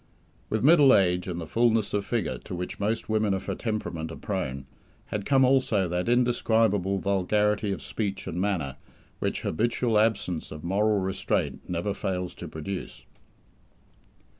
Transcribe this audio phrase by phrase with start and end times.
[0.49, 4.11] With middle age and the fullness of figure to which most women of her temperament
[4.11, 4.65] are prone,
[5.05, 8.77] had come also that indescribable vulgarity of speech and manner
[9.19, 13.05] which habitual absence of moral restraint never fails to produce.